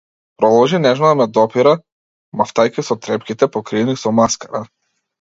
[0.37, 1.75] Продолжи нежно да ме допира,
[2.43, 4.69] мавтајќи со трепките покриени со маскара.